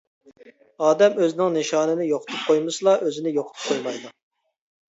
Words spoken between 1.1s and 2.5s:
ئۆزىنىڭ نىشانىنى يوقىتىپ